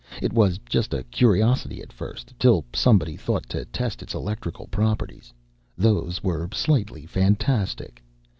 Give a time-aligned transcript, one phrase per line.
[0.19, 5.31] "It was just a curiosity at first, till somebody thought to test its electrical properties.
[5.77, 8.01] Those were slightly fantastic.